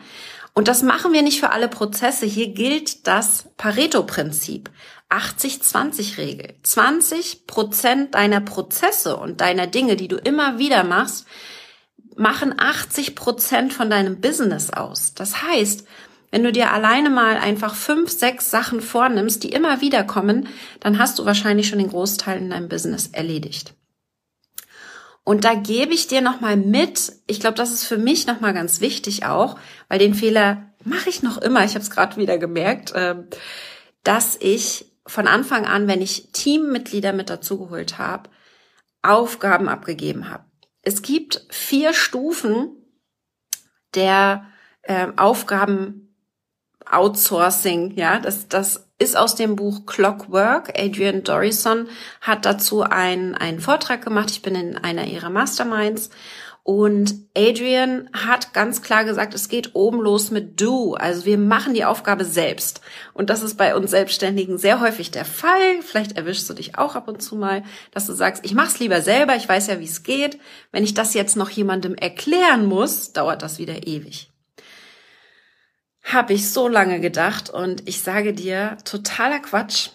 Und 0.55 0.67
das 0.67 0.83
machen 0.83 1.13
wir 1.13 1.23
nicht 1.23 1.39
für 1.39 1.49
alle 1.49 1.67
Prozesse. 1.67 2.27
Hier 2.27 2.49
gilt 2.49 3.07
das 3.07 3.49
Pareto-Prinzip. 3.57 4.69
80-20-Regel. 5.09 6.55
20 6.61 7.47
Prozent 7.47 8.13
deiner 8.15 8.39
Prozesse 8.39 9.17
und 9.17 9.41
deiner 9.41 9.67
Dinge, 9.67 9.95
die 9.95 10.07
du 10.07 10.17
immer 10.17 10.59
wieder 10.59 10.83
machst, 10.83 11.25
machen 12.15 12.53
80 12.57 13.15
Prozent 13.15 13.73
von 13.73 13.89
deinem 13.89 14.21
Business 14.21 14.69
aus. 14.69 15.13
Das 15.15 15.41
heißt, 15.43 15.87
wenn 16.31 16.43
du 16.43 16.51
dir 16.51 16.71
alleine 16.71 17.09
mal 17.09 17.37
einfach 17.37 17.75
fünf, 17.75 18.09
sechs 18.09 18.49
Sachen 18.49 18.81
vornimmst, 18.81 19.43
die 19.43 19.51
immer 19.51 19.81
wieder 19.81 20.03
kommen, 20.03 20.47
dann 20.79 20.97
hast 20.97 21.19
du 21.19 21.25
wahrscheinlich 21.25 21.67
schon 21.67 21.79
den 21.79 21.89
Großteil 21.89 22.39
in 22.39 22.49
deinem 22.49 22.69
Business 22.69 23.07
erledigt. 23.07 23.75
Und 25.23 25.45
da 25.45 25.53
gebe 25.53 25.93
ich 25.93 26.07
dir 26.07 26.21
nochmal 26.21 26.57
mit, 26.57 27.13
ich 27.27 27.39
glaube, 27.39 27.55
das 27.55 27.71
ist 27.71 27.85
für 27.85 27.97
mich 27.97 28.27
nochmal 28.27 28.53
ganz 28.53 28.81
wichtig 28.81 29.25
auch, 29.25 29.57
weil 29.87 29.99
den 29.99 30.13
Fehler 30.13 30.73
mache 30.83 31.09
ich 31.09 31.23
noch 31.23 31.37
immer, 31.37 31.63
ich 31.63 31.75
habe 31.75 31.83
es 31.83 31.91
gerade 31.91 32.17
wieder 32.17 32.37
gemerkt, 32.37 32.91
ähm, 32.95 33.27
dass 34.03 34.35
ich 34.39 34.91
von 35.05 35.27
Anfang 35.27 35.65
an, 35.65 35.87
wenn 35.87 36.01
ich 36.01 36.31
Teammitglieder 36.33 37.13
mit 37.13 37.29
dazugeholt 37.29 37.97
habe, 37.97 38.29
Aufgaben 39.01 39.69
abgegeben 39.69 40.29
habe. 40.29 40.45
Es 40.81 41.01
gibt 41.01 41.45
vier 41.49 41.93
Stufen 41.93 42.69
der 43.95 44.45
äh, 44.81 45.07
Aufgaben 45.15 46.12
Outsourcing, 46.89 47.93
ja, 47.95 48.19
das, 48.19 48.47
das 48.47 48.87
ist 48.99 49.17
aus 49.17 49.35
dem 49.35 49.55
Buch 49.55 49.85
Clockwork. 49.85 50.79
Adrian 50.79 51.23
Dorison 51.23 51.87
hat 52.21 52.45
dazu 52.45 52.83
einen, 52.83 53.35
einen 53.35 53.59
Vortrag 53.59 54.03
gemacht. 54.03 54.31
Ich 54.31 54.41
bin 54.41 54.55
in 54.55 54.77
einer 54.77 55.05
ihrer 55.05 55.29
Masterminds. 55.29 56.09
Und 56.65 57.15
Adrian 57.35 58.09
hat 58.13 58.53
ganz 58.53 58.81
klar 58.81 59.03
gesagt, 59.03 59.33
es 59.33 59.49
geht 59.49 59.75
oben 59.75 59.99
los 59.99 60.31
mit 60.31 60.61
Do. 60.61 60.93
Also 60.93 61.25
wir 61.25 61.37
machen 61.37 61.73
die 61.73 61.83
Aufgabe 61.83 62.23
selbst. 62.23 62.79
Und 63.13 63.29
das 63.29 63.41
ist 63.41 63.57
bei 63.57 63.75
uns 63.75 63.91
Selbstständigen 63.91 64.57
sehr 64.57 64.79
häufig 64.79 65.11
der 65.11 65.25
Fall. 65.25 65.81
Vielleicht 65.81 66.13
erwischst 66.15 66.49
du 66.49 66.53
dich 66.53 66.77
auch 66.77 66.95
ab 66.95 67.09
und 67.09 67.21
zu 67.21 67.35
mal, 67.35 67.63
dass 67.91 68.05
du 68.05 68.13
sagst, 68.13 68.45
ich 68.45 68.53
mach's 68.53 68.79
lieber 68.79 69.01
selber, 69.01 69.35
ich 69.35 69.49
weiß 69.49 69.67
ja, 69.67 69.81
wie 69.81 69.85
es 69.85 70.03
geht. 70.03 70.39
Wenn 70.71 70.85
ich 70.85 70.93
das 70.93 71.13
jetzt 71.13 71.35
noch 71.35 71.49
jemandem 71.49 71.95
erklären 71.95 72.65
muss, 72.65 73.11
dauert 73.11 73.41
das 73.41 73.59
wieder 73.59 73.85
ewig. 73.85 74.32
Habe 76.03 76.33
ich 76.33 76.51
so 76.51 76.67
lange 76.67 76.99
gedacht 76.99 77.49
und 77.49 77.87
ich 77.87 78.01
sage 78.01 78.33
dir, 78.33 78.77
totaler 78.83 79.39
Quatsch. 79.39 79.89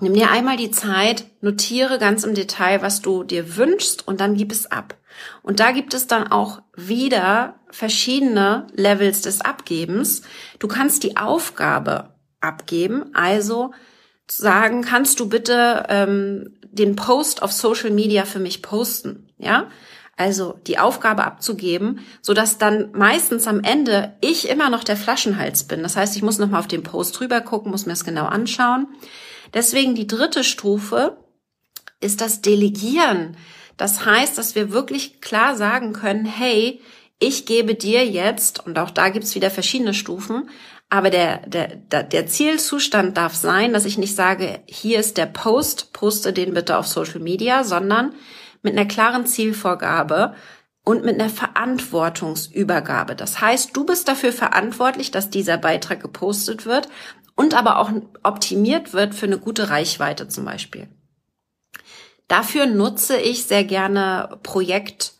Nimm 0.00 0.14
dir 0.14 0.30
einmal 0.30 0.56
die 0.56 0.70
Zeit, 0.70 1.24
notiere 1.40 1.98
ganz 1.98 2.22
im 2.22 2.34
Detail, 2.34 2.82
was 2.82 3.02
du 3.02 3.24
dir 3.24 3.56
wünschst 3.56 4.06
und 4.06 4.20
dann 4.20 4.36
gib 4.36 4.52
es 4.52 4.70
ab. 4.70 4.96
Und 5.42 5.58
da 5.58 5.72
gibt 5.72 5.94
es 5.94 6.06
dann 6.06 6.30
auch 6.30 6.62
wieder 6.76 7.56
verschiedene 7.70 8.66
Levels 8.74 9.22
des 9.22 9.40
Abgebens. 9.40 10.22
Du 10.58 10.68
kannst 10.68 11.02
die 11.02 11.16
Aufgabe 11.16 12.14
abgeben, 12.40 13.10
also 13.14 13.72
sagen, 14.30 14.82
kannst 14.82 15.18
du 15.18 15.28
bitte 15.28 15.86
ähm, 15.88 16.58
den 16.62 16.94
Post 16.94 17.42
auf 17.42 17.52
Social 17.52 17.90
Media 17.90 18.24
für 18.24 18.38
mich 18.38 18.62
posten, 18.62 19.32
ja? 19.38 19.68
Also 20.18 20.58
die 20.66 20.78
Aufgabe 20.78 21.24
abzugeben, 21.24 22.00
so 22.20 22.34
dass 22.34 22.58
dann 22.58 22.90
meistens 22.92 23.46
am 23.46 23.60
Ende 23.60 24.16
ich 24.20 24.48
immer 24.48 24.68
noch 24.68 24.84
der 24.84 24.96
Flaschenhals 24.96 25.64
bin. 25.64 25.82
Das 25.82 25.96
heißt, 25.96 26.16
ich 26.16 26.22
muss 26.22 26.38
noch 26.38 26.48
mal 26.48 26.58
auf 26.58 26.68
den 26.68 26.82
Post 26.82 27.18
drüber 27.18 27.40
gucken, 27.40 27.70
muss 27.70 27.86
mir 27.86 27.92
das 27.92 28.04
genau 28.04 28.26
anschauen. 28.26 28.88
Deswegen 29.54 29.94
die 29.94 30.06
dritte 30.06 30.44
Stufe 30.44 31.16
ist 32.00 32.20
das 32.20 32.42
Delegieren. 32.42 33.36
Das 33.76 34.04
heißt, 34.04 34.36
dass 34.36 34.54
wir 34.54 34.72
wirklich 34.72 35.20
klar 35.20 35.56
sagen 35.56 35.92
können, 35.92 36.24
hey, 36.24 36.80
ich 37.20 37.46
gebe 37.46 37.74
dir 37.74 38.06
jetzt, 38.06 38.64
und 38.64 38.78
auch 38.78 38.90
da 38.90 39.08
gibt's 39.08 39.34
wieder 39.34 39.50
verschiedene 39.50 39.94
Stufen, 39.94 40.48
Aber 40.90 41.10
der, 41.10 41.46
der, 41.46 42.02
der 42.02 42.26
Zielzustand 42.26 43.16
darf 43.16 43.34
sein, 43.34 43.72
dass 43.72 43.84
ich 43.84 43.98
nicht 43.98 44.14
sage, 44.16 44.60
hier 44.66 44.98
ist 44.98 45.18
der 45.18 45.26
Post, 45.26 45.92
poste 45.92 46.32
den 46.32 46.54
bitte 46.54 46.78
auf 46.78 46.86
Social 46.86 47.20
Media, 47.20 47.62
sondern 47.62 48.14
mit 48.62 48.74
einer 48.74 48.86
klaren 48.86 49.26
Zielvorgabe 49.26 50.34
und 50.84 51.04
mit 51.04 51.20
einer 51.20 51.30
Verantwortungsübergabe. 51.30 53.14
Das 53.14 53.40
heißt, 53.40 53.76
du 53.76 53.84
bist 53.84 54.08
dafür 54.08 54.32
verantwortlich, 54.32 55.10
dass 55.10 55.30
dieser 55.30 55.58
Beitrag 55.58 56.00
gepostet 56.00 56.64
wird 56.64 56.88
und 57.36 57.54
aber 57.54 57.78
auch 57.78 57.92
optimiert 58.22 58.94
wird 58.94 59.14
für 59.14 59.26
eine 59.26 59.38
gute 59.38 59.70
Reichweite 59.70 60.28
zum 60.28 60.44
Beispiel. 60.44 60.88
Dafür 62.26 62.66
nutze 62.66 63.18
ich 63.18 63.44
sehr 63.44 63.64
gerne 63.64 64.38
Projekt 64.42 65.17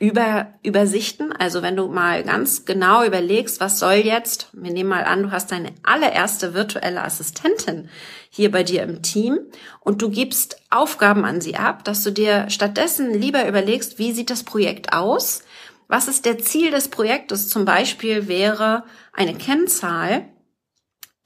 über 0.00 0.54
Übersichten. 0.62 1.30
Also 1.30 1.62
wenn 1.62 1.76
du 1.76 1.86
mal 1.86 2.24
ganz 2.24 2.64
genau 2.64 3.04
überlegst, 3.04 3.60
was 3.60 3.78
soll 3.78 3.96
jetzt, 3.96 4.48
wir 4.52 4.72
nehmen 4.72 4.88
mal 4.88 5.04
an, 5.04 5.22
du 5.22 5.30
hast 5.30 5.52
deine 5.52 5.72
allererste 5.82 6.54
virtuelle 6.54 7.02
Assistentin 7.02 7.90
hier 8.30 8.50
bei 8.50 8.62
dir 8.62 8.82
im 8.82 9.02
Team 9.02 9.38
und 9.80 10.00
du 10.00 10.08
gibst 10.08 10.56
Aufgaben 10.70 11.24
an 11.26 11.42
sie 11.42 11.56
ab, 11.56 11.84
dass 11.84 12.02
du 12.02 12.10
dir 12.10 12.48
stattdessen 12.48 13.12
lieber 13.12 13.46
überlegst, 13.46 13.98
wie 13.98 14.12
sieht 14.12 14.30
das 14.30 14.42
Projekt 14.42 14.94
aus? 14.94 15.44
Was 15.86 16.08
ist 16.08 16.24
der 16.24 16.38
Ziel 16.38 16.70
des 16.70 16.88
Projektes? 16.88 17.48
Zum 17.48 17.66
Beispiel 17.66 18.26
wäre 18.26 18.84
eine 19.12 19.34
Kennzahl. 19.34 20.30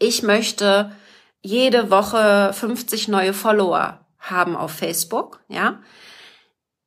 Ich 0.01 0.25
möchte 0.25 0.91
jede 1.43 1.91
Woche 1.91 2.51
50 2.53 3.07
neue 3.07 3.35
Follower 3.35 4.05
haben 4.19 4.57
auf 4.57 4.73
Facebook, 4.73 5.45
ja. 5.49 5.81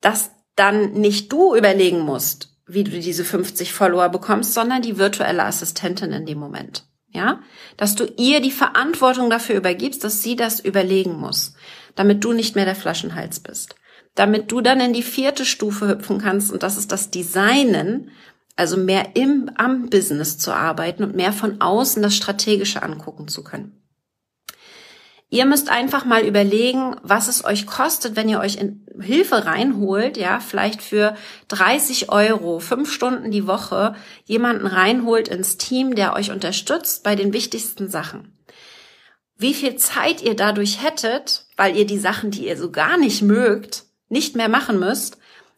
Das 0.01 0.31
dann 0.57 0.93
nicht 0.93 1.31
du 1.31 1.55
überlegen 1.55 2.01
musst, 2.01 2.49
wie 2.65 2.83
du 2.83 2.91
diese 2.91 3.23
50 3.23 3.71
Follower 3.71 4.09
bekommst, 4.09 4.53
sondern 4.53 4.81
die 4.81 4.97
virtuelle 4.97 5.43
Assistentin 5.43 6.11
in 6.11 6.25
dem 6.25 6.39
Moment. 6.39 6.83
Ja, 7.09 7.39
dass 7.77 7.95
du 7.95 8.03
ihr 8.17 8.41
die 8.41 8.51
Verantwortung 8.51 9.29
dafür 9.29 9.55
übergibst, 9.55 10.03
dass 10.03 10.21
sie 10.21 10.35
das 10.35 10.59
überlegen 10.59 11.13
muss, 11.13 11.53
damit 11.95 12.23
du 12.23 12.33
nicht 12.33 12.55
mehr 12.55 12.65
der 12.65 12.75
Flaschenhals 12.75 13.39
bist. 13.39 13.75
Damit 14.13 14.51
du 14.51 14.61
dann 14.61 14.81
in 14.81 14.93
die 14.93 15.03
vierte 15.03 15.45
Stufe 15.45 15.87
hüpfen 15.87 16.19
kannst 16.19 16.51
und 16.51 16.63
das 16.63 16.75
ist 16.75 16.91
das 16.91 17.09
Designen, 17.09 18.11
also 18.55 18.75
mehr 18.75 19.15
im, 19.15 19.49
am 19.55 19.89
Business 19.89 20.37
zu 20.37 20.51
arbeiten 20.51 21.03
und 21.03 21.15
mehr 21.15 21.31
von 21.31 21.61
außen 21.61 22.01
das 22.01 22.15
Strategische 22.15 22.83
angucken 22.83 23.27
zu 23.27 23.43
können. 23.43 23.76
Ihr 25.29 25.45
müsst 25.45 25.69
einfach 25.69 26.05
mal 26.05 26.23
überlegen, 26.25 26.95
was 27.03 27.27
es 27.27 27.43
euch 27.43 27.65
kostet, 27.67 28.15
wenn 28.15 28.29
ihr 28.29 28.39
euch 28.39 28.55
in 28.55 28.85
Hilfe 28.99 29.45
reinholt, 29.45 30.15
ja, 30.15 30.39
vielleicht 30.39 30.81
für 30.81 31.15
30 31.49 32.09
Euro, 32.09 32.59
fünf 32.59 32.91
Stunden 32.91 33.29
die 33.29 33.45
Woche, 33.45 33.93
jemanden 34.23 34.67
reinholt 34.67 35.27
ins 35.27 35.57
Team, 35.57 35.95
der 35.95 36.13
euch 36.13 36.31
unterstützt 36.31 37.03
bei 37.03 37.15
den 37.15 37.33
wichtigsten 37.33 37.89
Sachen. 37.89 38.37
Wie 39.37 39.53
viel 39.53 39.75
Zeit 39.75 40.23
ihr 40.23 40.33
dadurch 40.33 40.81
hättet, 40.81 41.45
weil 41.57 41.75
ihr 41.75 41.85
die 41.85 41.99
Sachen, 41.99 42.31
die 42.31 42.47
ihr 42.47 42.57
so 42.57 42.71
gar 42.71 42.97
nicht 42.97 43.21
mögt, 43.21 43.83
nicht 44.07 44.35
mehr 44.37 44.49
machen 44.49 44.79
müsst, 44.79 45.17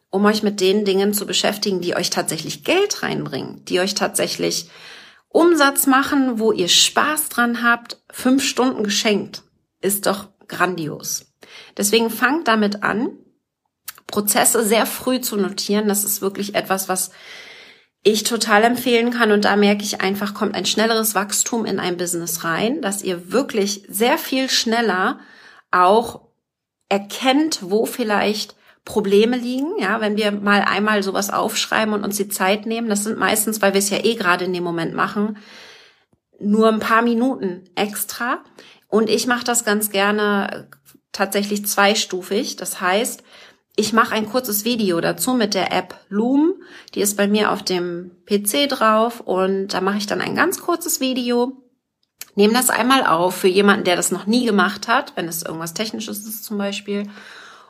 um 0.09 0.25
euch 0.25 0.41
mit 0.41 0.59
den 0.61 0.83
Dingen 0.83 1.13
zu 1.13 1.27
beschäftigen, 1.27 1.79
die 1.79 1.95
euch 1.95 2.09
tatsächlich 2.09 2.63
Geld 2.63 3.03
reinbringen, 3.03 3.63
die 3.65 3.79
euch 3.79 3.93
tatsächlich 3.93 4.67
Umsatz 5.27 5.85
machen, 5.85 6.39
wo 6.39 6.51
ihr 6.51 6.67
Spaß 6.67 7.29
dran 7.29 7.61
habt, 7.63 8.01
fünf 8.09 8.43
Stunden 8.43 8.83
geschenkt 8.83 9.43
ist 9.81 10.05
doch 10.05 10.29
grandios. 10.47 11.33
Deswegen 11.77 12.09
fangt 12.09 12.47
damit 12.47 12.83
an, 12.83 13.11
Prozesse 14.07 14.63
sehr 14.63 14.85
früh 14.85 15.21
zu 15.21 15.37
notieren. 15.37 15.87
Das 15.87 16.03
ist 16.03 16.21
wirklich 16.21 16.55
etwas, 16.55 16.89
was 16.89 17.11
ich 18.03 18.23
total 18.23 18.63
empfehlen 18.63 19.11
kann. 19.11 19.31
Und 19.31 19.45
da 19.45 19.55
merke 19.55 19.83
ich 19.83 20.01
einfach, 20.01 20.33
kommt 20.33 20.55
ein 20.55 20.65
schnelleres 20.65 21.15
Wachstum 21.15 21.65
in 21.65 21.79
ein 21.79 21.97
Business 21.97 22.43
rein, 22.43 22.81
dass 22.81 23.03
ihr 23.03 23.31
wirklich 23.31 23.83
sehr 23.87 24.17
viel 24.17 24.49
schneller 24.49 25.19
auch 25.71 26.21
erkennt, 26.89 27.59
wo 27.61 27.85
vielleicht 27.85 28.55
Probleme 28.85 29.37
liegen. 29.37 29.77
Ja, 29.79 30.01
wenn 30.01 30.17
wir 30.17 30.31
mal 30.31 30.61
einmal 30.61 31.03
sowas 31.03 31.29
aufschreiben 31.29 31.93
und 31.93 32.03
uns 32.03 32.17
die 32.17 32.29
Zeit 32.29 32.65
nehmen, 32.65 32.89
das 32.89 33.03
sind 33.03 33.19
meistens, 33.19 33.61
weil 33.61 33.73
wir 33.73 33.79
es 33.79 33.89
ja 33.89 34.03
eh 34.03 34.15
gerade 34.15 34.45
in 34.45 34.53
dem 34.53 34.63
Moment 34.63 34.95
machen, 34.95 35.37
nur 36.39 36.69
ein 36.69 36.79
paar 36.79 37.01
Minuten 37.01 37.65
extra. 37.75 38.43
Und 38.89 39.09
ich 39.09 39.27
mache 39.27 39.45
das 39.45 39.63
ganz 39.63 39.91
gerne 39.91 40.67
tatsächlich 41.11 41.65
zweistufig. 41.65 42.57
Das 42.57 42.81
heißt, 42.81 43.23
ich 43.75 43.93
mache 43.93 44.13
ein 44.13 44.29
kurzes 44.29 44.65
Video 44.65 44.99
dazu 44.99 45.33
mit 45.33 45.53
der 45.53 45.71
App 45.71 45.95
Loom. 46.09 46.55
Die 46.95 47.01
ist 47.01 47.15
bei 47.15 47.27
mir 47.27 47.51
auf 47.51 47.63
dem 47.63 48.11
PC 48.25 48.67
drauf 48.67 49.21
und 49.21 49.69
da 49.69 49.79
mache 49.79 49.97
ich 49.97 50.07
dann 50.07 50.19
ein 50.19 50.35
ganz 50.35 50.59
kurzes 50.59 50.99
Video. 50.99 51.53
Nehme 52.35 52.53
das 52.53 52.69
einmal 52.69 53.05
auf 53.05 53.35
für 53.35 53.47
jemanden, 53.47 53.85
der 53.85 53.95
das 53.95 54.11
noch 54.11 54.25
nie 54.25 54.45
gemacht 54.45 54.87
hat, 54.87 55.13
wenn 55.15 55.27
es 55.27 55.43
irgendwas 55.43 55.73
Technisches 55.73 56.25
ist 56.25 56.43
zum 56.43 56.57
Beispiel. 56.57 57.03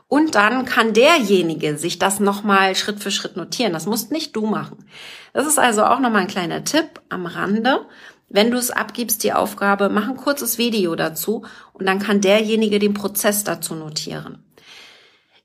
Und 0.07 0.33
dann 0.33 0.65
kann 0.65 0.93
derjenige 0.93 1.77
sich 1.77 1.99
das 1.99 2.19
nochmal 2.19 2.75
Schritt 2.75 2.99
für 2.99 3.11
Schritt 3.11 3.37
notieren. 3.37 3.73
Das 3.73 3.85
musst 3.85 4.11
nicht 4.11 4.35
du 4.35 4.47
machen. 4.47 4.85
Das 5.33 5.45
ist 5.45 5.59
also 5.59 5.83
auch 5.83 5.99
nochmal 5.99 6.21
ein 6.21 6.27
kleiner 6.27 6.63
Tipp 6.63 7.01
am 7.09 7.27
Rande. 7.27 7.85
Wenn 8.29 8.51
du 8.51 8.57
es 8.57 8.71
abgibst, 8.71 9.23
die 9.23 9.33
Aufgabe, 9.33 9.89
mach 9.89 10.07
ein 10.07 10.17
kurzes 10.17 10.57
Video 10.57 10.95
dazu 10.95 11.45
und 11.73 11.85
dann 11.85 11.99
kann 11.99 12.21
derjenige 12.21 12.79
den 12.79 12.93
Prozess 12.93 13.43
dazu 13.43 13.75
notieren. 13.75 14.45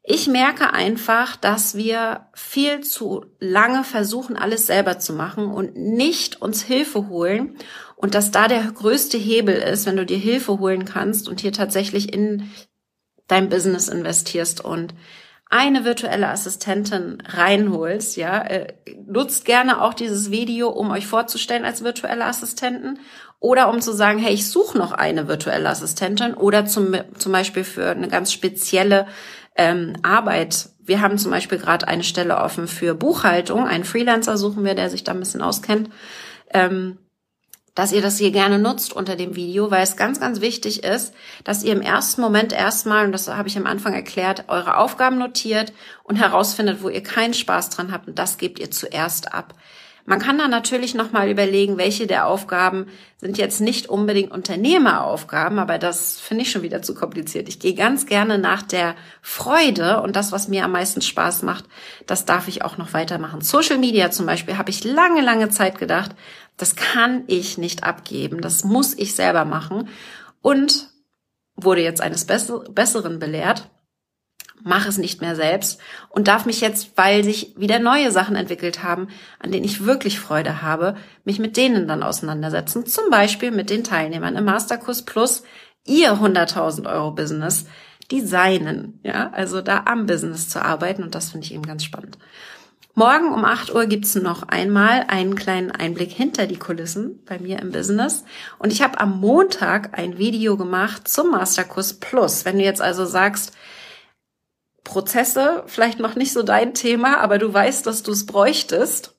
Ich 0.06 0.28
merke 0.28 0.74
einfach, 0.74 1.34
dass 1.36 1.76
wir 1.76 2.26
viel 2.34 2.80
zu 2.82 3.24
lange 3.40 3.84
versuchen, 3.84 4.36
alles 4.36 4.66
selber 4.66 4.98
zu 4.98 5.14
machen 5.14 5.46
und 5.46 5.76
nicht 5.76 6.42
uns 6.42 6.62
Hilfe 6.62 7.08
holen 7.08 7.56
und 7.96 8.14
dass 8.14 8.30
da 8.30 8.46
der 8.46 8.70
größte 8.70 9.16
Hebel 9.16 9.54
ist, 9.54 9.86
wenn 9.86 9.96
du 9.96 10.04
dir 10.04 10.18
Hilfe 10.18 10.58
holen 10.58 10.84
kannst 10.84 11.26
und 11.26 11.40
hier 11.40 11.52
tatsächlich 11.52 12.12
in 12.12 12.50
dein 13.28 13.48
Business 13.48 13.88
investierst 13.88 14.62
und 14.62 14.92
eine 15.54 15.84
virtuelle 15.84 16.28
Assistentin 16.30 17.23
reinholst, 17.25 18.16
ja, 18.16 18.42
äh, 18.42 18.75
nutzt 19.06 19.44
gerne 19.44 19.82
auch 19.82 19.94
dieses 19.94 20.32
Video, 20.32 20.68
um 20.68 20.90
euch 20.90 21.06
vorzustellen 21.06 21.64
als 21.64 21.84
virtuelle 21.84 22.25
Assistenten 22.25 22.99
oder 23.38 23.68
um 23.68 23.80
zu 23.80 23.92
sagen, 23.92 24.18
hey, 24.18 24.34
ich 24.34 24.50
suche 24.50 24.76
noch 24.76 24.90
eine 24.90 25.28
virtuelle 25.28 25.68
Assistentin 25.68 26.34
oder 26.34 26.66
zum, 26.66 26.96
zum 27.16 27.30
Beispiel 27.30 27.62
für 27.62 27.90
eine 27.90 28.08
ganz 28.08 28.32
spezielle 28.32 29.06
ähm, 29.54 29.92
Arbeit. 30.02 30.70
Wir 30.80 31.00
haben 31.00 31.18
zum 31.18 31.30
Beispiel 31.30 31.58
gerade 31.58 31.87
eine 31.87 32.02
Stelle 32.02 32.38
offen 32.38 32.66
für 32.66 32.96
Buchhaltung. 32.96 33.64
Einen 33.64 33.84
Freelancer 33.84 34.37
suchen 34.37 34.64
wir, 34.64 34.75
der 34.75 34.90
sich 34.90 35.04
da 35.04 35.12
ein 35.12 35.20
bisschen 35.20 35.40
auskennt. 35.40 35.88
Ähm, 36.52 36.99
dass 37.74 37.92
ihr 37.92 38.02
das 38.02 38.18
hier 38.18 38.30
gerne 38.30 38.58
nutzt 38.58 38.92
unter 38.92 39.16
dem 39.16 39.34
Video, 39.34 39.70
weil 39.70 39.82
es 39.82 39.96
ganz, 39.96 40.20
ganz 40.20 40.40
wichtig 40.40 40.84
ist, 40.84 41.12
dass 41.42 41.62
ihr 41.64 41.72
im 41.72 41.80
ersten 41.80 42.20
Moment 42.20 42.52
erstmal, 42.52 43.04
und 43.04 43.12
das 43.12 43.28
habe 43.28 43.48
ich 43.48 43.56
am 43.56 43.66
Anfang 43.66 43.94
erklärt, 43.94 44.44
eure 44.48 44.76
Aufgaben 44.76 45.18
notiert 45.18 45.72
und 46.04 46.16
herausfindet, 46.16 46.82
wo 46.82 46.88
ihr 46.88 47.02
keinen 47.02 47.34
Spaß 47.34 47.70
dran 47.70 47.92
habt 47.92 48.08
und 48.08 48.18
das 48.18 48.38
gebt 48.38 48.58
ihr 48.58 48.70
zuerst 48.70 49.32
ab. 49.32 49.54
Man 50.06 50.18
kann 50.18 50.37
dann 50.37 50.50
natürlich 50.50 50.94
nochmal 50.94 51.30
überlegen, 51.30 51.78
welche 51.78 52.06
der 52.06 52.26
Aufgaben 52.26 52.87
sind 53.16 53.38
jetzt 53.38 53.62
nicht 53.62 53.88
unbedingt 53.88 54.32
Unternehmeraufgaben, 54.32 55.58
aber 55.58 55.78
das 55.78 56.20
finde 56.20 56.42
ich 56.42 56.50
schon 56.50 56.61
wieder 56.61 56.82
zu 56.82 56.94
kompliziert. 56.94 57.49
Ich 57.49 57.58
gehe 57.58 57.75
ganz 57.75 58.04
gerne 58.04 58.37
nach 58.38 58.61
der 58.61 58.96
Freude 59.23 60.02
und 60.02 60.14
das, 60.14 60.30
was 60.30 60.49
mir 60.49 60.64
am 60.64 60.73
meisten 60.73 61.00
Spaß 61.00 61.42
macht, 61.42 61.64
das 62.06 62.26
darf 62.26 62.49
ich 62.49 62.62
auch 62.62 62.76
noch 62.76 62.92
weitermachen. 62.92 63.40
Social 63.40 63.78
Media 63.78 64.11
zum 64.11 64.26
Beispiel 64.26 64.58
habe 64.58 64.68
ich 64.68 64.84
lange, 64.84 65.23
lange 65.23 65.49
Zeit 65.49 65.78
gedacht, 65.78 66.11
das 66.58 66.76
kann 66.76 67.25
ich 67.26 67.56
nicht 67.56 67.84
abgeben, 67.84 68.42
das 68.42 68.62
muss 68.62 68.92
ich 68.92 69.14
selber 69.14 69.46
machen 69.46 69.88
und 70.42 70.90
wurde 71.56 71.82
jetzt 71.82 72.02
eines 72.02 72.26
Besseren 72.26 73.18
belehrt 73.18 73.70
mache 74.64 74.88
es 74.88 74.99
nicht 74.99 75.21
mehr 75.21 75.37
selbst 75.37 75.78
und 76.09 76.26
darf 76.26 76.47
mich 76.47 76.61
jetzt, 76.61 76.92
weil 76.97 77.23
sich 77.23 77.54
wieder 77.56 77.78
neue 77.78 78.11
Sachen 78.11 78.35
entwickelt 78.35 78.83
haben, 78.83 79.09
an 79.38 79.52
denen 79.52 79.64
ich 79.64 79.85
wirklich 79.85 80.18
Freude 80.18 80.62
habe, 80.62 80.97
mich 81.25 81.38
mit 81.38 81.56
denen 81.56 81.87
dann 81.87 82.02
auseinandersetzen. 82.02 82.87
Zum 82.87 83.11
Beispiel 83.11 83.50
mit 83.50 83.71
den 83.71 83.85
Teilnehmern 83.85 84.37
im 84.37 84.44
Masterkurs 84.44 85.02
Plus 85.02 85.44
ihr 85.87 86.14
100.000 86.14 86.90
Euro 86.90 87.11
Business 87.12 87.66
designen. 88.11 88.99
Ja, 89.02 89.30
also 89.33 89.61
da 89.61 89.85
am 89.87 90.06
Business 90.06 90.49
zu 90.49 90.64
arbeiten 90.64 91.02
und 91.02 91.14
das 91.14 91.30
finde 91.30 91.47
ich 91.47 91.54
eben 91.54 91.66
ganz 91.66 91.85
spannend. 91.85 92.18
Morgen 92.97 93.35
um 93.35 93.44
8 93.44 93.75
Uhr 93.75 93.87
gibt's 93.87 94.14
noch 94.14 94.44
einmal 94.44 95.04
einen 95.09 95.35
kleinen 95.35 95.73
Einblick 95.73 96.12
hinter 96.12 96.47
die 96.47 96.59
Kulissen 96.59 97.23
bei 97.26 97.40
mir 97.40 97.59
im 97.59 97.73
Business. 97.73 98.25
Und 98.61 98.73
ich 98.73 98.83
habe 98.83 99.00
am 99.00 99.18
Montag 99.18 99.99
ein 99.99 100.16
Video 100.16 100.56
gemacht 100.56 101.09
zum 101.09 101.33
Masterkurs 101.33 101.94
Plus. 101.94 102.44
Wenn 102.44 102.59
du 102.59 102.64
jetzt 102.64 102.80
also 102.80 103.04
sagst, 103.04 103.52
Prozesse 104.84 105.64
vielleicht 105.66 105.98
noch 105.98 106.14
nicht 106.14 106.32
so 106.32 106.42
dein 106.42 106.74
Thema, 106.74 107.18
aber 107.18 107.38
du 107.38 107.52
weißt, 107.52 107.86
dass 107.86 108.02
du 108.02 108.12
es 108.12 108.26
bräuchtest, 108.26 109.14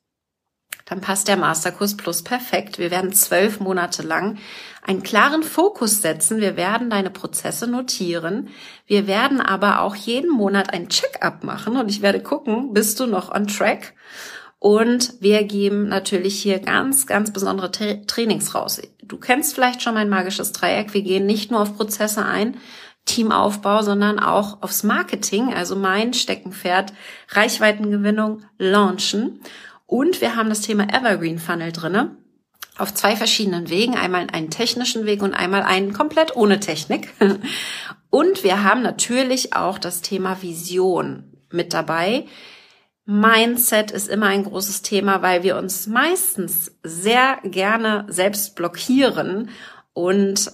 dann 0.85 1.01
passt 1.01 1.27
der 1.27 1.37
Masterkurs 1.37 1.97
Plus 1.97 2.21
perfekt. 2.21 2.77
Wir 2.77 2.91
werden 2.91 3.11
zwölf 3.11 3.59
Monate 3.59 4.03
lang 4.03 4.37
einen 4.83 5.01
klaren 5.01 5.41
Fokus 5.41 6.03
setzen. 6.03 6.39
Wir 6.39 6.57
werden 6.57 6.91
deine 6.91 7.09
Prozesse 7.09 7.65
notieren. 7.65 8.49
Wir 8.85 9.07
werden 9.07 9.41
aber 9.41 9.81
auch 9.81 9.95
jeden 9.95 10.29
Monat 10.29 10.71
ein 10.71 10.89
Check-up 10.89 11.43
machen 11.43 11.75
und 11.77 11.89
ich 11.89 12.03
werde 12.03 12.21
gucken, 12.21 12.73
bist 12.73 12.99
du 12.99 13.07
noch 13.07 13.33
on 13.33 13.47
track? 13.47 13.95
Und 14.59 15.13
wir 15.21 15.43
geben 15.43 15.89
natürlich 15.89 16.41
hier 16.41 16.59
ganz, 16.59 17.07
ganz 17.07 17.33
besondere 17.33 17.71
Tra 17.71 17.95
Trainings 18.07 18.55
raus. 18.55 18.81
Du 19.03 19.17
kennst 19.17 19.53
vielleicht 19.53 19.81
schon 19.81 19.93
mein 19.93 20.09
magisches 20.09 20.51
Dreieck. 20.53 20.93
Wir 20.93 21.01
gehen 21.01 21.25
nicht 21.25 21.51
nur 21.51 21.61
auf 21.61 21.75
Prozesse 21.75 22.25
ein, 22.25 22.57
Teamaufbau, 23.05 23.81
sondern 23.81 24.19
auch 24.19 24.61
aufs 24.61 24.83
Marketing, 24.83 25.53
also 25.53 25.75
mein 25.75 26.13
Steckenpferd, 26.13 26.93
Reichweitengewinnung, 27.29 28.41
Launchen. 28.57 29.41
Und 29.85 30.21
wir 30.21 30.35
haben 30.35 30.49
das 30.49 30.61
Thema 30.61 30.83
Evergreen 30.93 31.39
Funnel 31.39 31.71
drinne 31.71 32.17
auf 32.77 32.93
zwei 32.93 33.15
verschiedenen 33.15 33.69
Wegen, 33.69 33.95
einmal 33.95 34.27
einen 34.31 34.49
technischen 34.49 35.05
Weg 35.05 35.21
und 35.21 35.33
einmal 35.33 35.63
einen 35.63 35.93
komplett 35.93 36.35
ohne 36.35 36.59
Technik. 36.59 37.13
Und 38.09 38.43
wir 38.43 38.63
haben 38.63 38.81
natürlich 38.81 39.55
auch 39.55 39.77
das 39.77 40.01
Thema 40.01 40.41
Vision 40.41 41.35
mit 41.51 41.73
dabei. 41.73 42.25
Mindset 43.05 43.91
ist 43.91 44.07
immer 44.07 44.27
ein 44.27 44.45
großes 44.45 44.81
Thema, 44.83 45.21
weil 45.21 45.43
wir 45.43 45.57
uns 45.57 45.87
meistens 45.87 46.77
sehr 46.81 47.39
gerne 47.43 48.05
selbst 48.07 48.55
blockieren 48.55 49.49
und 49.93 50.51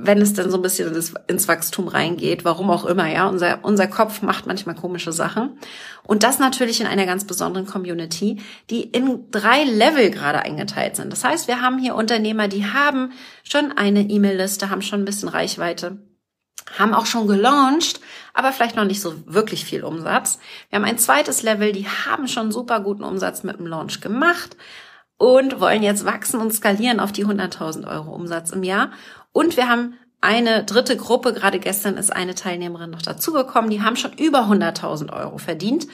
wenn 0.00 0.22
es 0.22 0.32
dann 0.32 0.48
so 0.48 0.56
ein 0.58 0.62
bisschen 0.62 0.94
ins 1.26 1.48
Wachstum 1.48 1.88
reingeht, 1.88 2.44
warum 2.44 2.70
auch 2.70 2.84
immer, 2.84 3.08
ja, 3.08 3.26
unser, 3.26 3.64
unser 3.64 3.88
Kopf 3.88 4.22
macht 4.22 4.46
manchmal 4.46 4.76
komische 4.76 5.10
Sachen. 5.10 5.58
Und 6.04 6.22
das 6.22 6.38
natürlich 6.38 6.80
in 6.80 6.86
einer 6.86 7.04
ganz 7.04 7.24
besonderen 7.24 7.66
Community, 7.66 8.40
die 8.70 8.82
in 8.82 9.28
drei 9.32 9.64
Level 9.64 10.10
gerade 10.10 10.38
eingeteilt 10.38 10.94
sind. 10.94 11.12
Das 11.12 11.24
heißt, 11.24 11.48
wir 11.48 11.60
haben 11.60 11.78
hier 11.78 11.96
Unternehmer, 11.96 12.46
die 12.46 12.66
haben 12.66 13.10
schon 13.42 13.72
eine 13.72 14.02
E-Mail-Liste, 14.02 14.70
haben 14.70 14.82
schon 14.82 15.02
ein 15.02 15.04
bisschen 15.04 15.28
Reichweite, 15.28 15.98
haben 16.78 16.94
auch 16.94 17.06
schon 17.06 17.26
gelauncht, 17.26 18.00
aber 18.34 18.52
vielleicht 18.52 18.76
noch 18.76 18.84
nicht 18.84 19.00
so 19.00 19.14
wirklich 19.26 19.64
viel 19.64 19.82
Umsatz. 19.82 20.38
Wir 20.70 20.76
haben 20.76 20.84
ein 20.84 20.98
zweites 20.98 21.42
Level, 21.42 21.72
die 21.72 21.88
haben 21.88 22.28
schon 22.28 22.52
super 22.52 22.78
guten 22.78 23.02
Umsatz 23.02 23.42
mit 23.42 23.58
dem 23.58 23.66
Launch 23.66 24.00
gemacht 24.00 24.56
und 25.16 25.60
wollen 25.60 25.82
jetzt 25.82 26.04
wachsen 26.04 26.40
und 26.40 26.54
skalieren 26.54 27.00
auf 27.00 27.10
die 27.10 27.26
100.000 27.26 27.86
Euro 27.88 28.14
Umsatz 28.14 28.50
im 28.50 28.62
Jahr. 28.62 28.92
Und 29.32 29.56
wir 29.56 29.68
haben 29.68 29.94
eine 30.20 30.64
dritte 30.64 30.96
Gruppe, 30.96 31.32
gerade 31.32 31.60
gestern 31.60 31.96
ist 31.96 32.14
eine 32.14 32.34
Teilnehmerin 32.34 32.90
noch 32.90 33.02
dazugekommen, 33.02 33.70
die 33.70 33.82
haben 33.82 33.96
schon 33.96 34.12
über 34.14 34.48
100.000 34.48 35.12
Euro 35.12 35.38
verdient, 35.38 35.86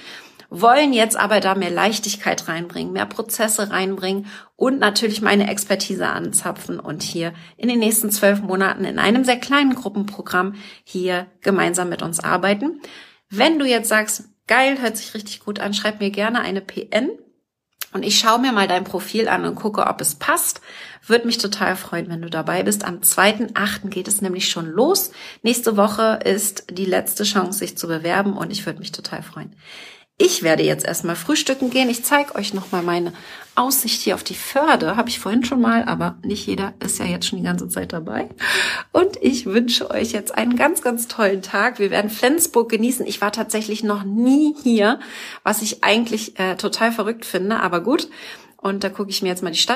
wollen 0.49 0.93
jetzt 0.93 1.17
aber 1.17 1.41
da 1.41 1.55
mehr 1.55 1.71
Leichtigkeit 1.71 2.49
reinbringen, 2.49 2.93
mehr 2.93 3.07
Prozesse 3.07 3.71
reinbringen 3.71 4.27
und 4.57 4.79
natürlich 4.79 5.21
meine 5.21 5.51
Expertise 5.51 6.07
anzapfen 6.07 6.79
und 6.79 7.03
hier 7.03 7.35
in 7.57 7.69
den 7.69 7.81
nächsten 7.81 8.11
zwölf 8.11 8.41
Monaten 8.41 8.85
in 8.85 8.99
einem 8.99 9.25
sehr 9.25 9.39
kleinen 9.39 9.75
Gruppenprogramm 9.75 10.55
hier 10.85 11.27
gemeinsam 11.41 11.89
mit 11.89 12.03
uns 12.03 12.21
arbeiten. 12.21 12.81
Wenn 13.29 13.59
du 13.59 13.67
jetzt 13.67 13.89
sagst, 13.89 14.29
geil, 14.47 14.81
hört 14.81 14.97
sich 14.97 15.13
richtig 15.15 15.41
gut 15.41 15.59
an, 15.61 15.75
schreib 15.75 16.01
mir 16.01 16.11
gerne 16.11 16.41
eine 16.41 16.61
PN 16.61 17.11
und 17.95 18.03
ich 18.03 18.19
schaue 18.19 18.41
mir 18.41 18.53
mal 18.53 18.67
dein 18.67 18.83
Profil 18.83 19.29
an 19.29 19.45
und 19.45 19.55
gucke, 19.55 19.87
ob 19.87 20.01
es 20.01 20.17
passt. 20.17 20.61
Würde 21.07 21.27
mich 21.27 21.39
total 21.39 21.77
freuen, 21.77 22.09
wenn 22.09 22.23
du 22.23 22.29
dabei 22.29 22.65
bist. 22.65 22.85
Am 22.85 22.99
2.8. 22.99 23.89
geht 23.89 24.09
es 24.09 24.21
nämlich 24.21 24.49
schon 24.49 24.67
los. 24.67 25.13
Nächste 25.43 25.77
Woche 25.77 26.19
ist 26.25 26.65
die 26.71 26.87
letzte 26.87 27.23
Chance, 27.23 27.61
sich 27.61 27.79
zu 27.79 27.87
bewerben 27.87 28.37
und 28.37 28.51
ich 28.51 28.67
würde 28.67 28.81
mich 28.81 28.91
total 28.91 29.23
freuen. 29.23 29.55
Ich 30.17 30.45
werde 30.45 30.63
jetzt 30.63 30.87
erstmal 30.87 31.17
frühstücken 31.17 31.71
gehen. 31.71 31.91
Ich 31.91 32.05
zeige 32.05 32.37
euch 32.37 32.55
nochmal 32.55 32.85
meine 32.85 33.13
Aussicht 33.57 34.01
hier 34.01 34.15
auf 34.15 34.23
die 34.23 34.37
Förde. 34.37 34.97
Habe 34.97 35.09
ich 35.09 35.19
vorhin 35.19 35.45
schon 35.45 35.61
mal, 35.61 35.83
aber 35.87 36.19
nicht 36.23 36.47
jeder 36.47 36.73
ist 36.79 37.01
ja 37.01 37.05
jetzt 37.05 37.27
schon 37.27 37.41
die 37.41 37.45
ganze 37.45 37.69
Zeit 37.69 37.93
dabei. 37.93 38.29
Und 38.93 39.17
ich 39.21 39.47
wünsche 39.47 39.91
euch 39.91 40.13
jetzt 40.13 40.33
einen 40.33 40.55
ganz, 40.55 40.83
ganz 40.83 41.09
tollen 41.09 41.43
Tag. 41.43 41.81
Wir 41.81 41.91
werden 41.91 42.11
Flensburg 42.11 42.69
genießen. 42.71 43.05
Ich 43.07 43.21
war 43.21 43.33
tatsächlich 43.33 43.83
noch 43.83 44.05
nie 44.05 44.55
hier, 44.63 45.01
was 45.43 45.63
ich 45.63 45.83
eigentlich 45.83 46.39
äh, 46.39 46.55
total 46.55 46.93
verrückt 46.93 47.25
finde, 47.25 47.59
aber 47.59 47.81
gut. 47.81 48.09
Und 48.57 48.85
da 48.85 48.91
gucke 48.91 49.11
ich 49.11 49.21
mir 49.21 49.29
jetzt 49.29 49.43
mal 49.43 49.51
die 49.51 49.59
Stadt 49.59 49.73